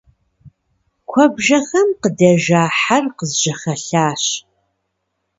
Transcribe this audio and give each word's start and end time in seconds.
Куэбжэхэм 1.09 1.89
къыдэжа 2.01 2.61
хьэр 2.79 3.05
къызжьэхэлъащ. 3.17 4.23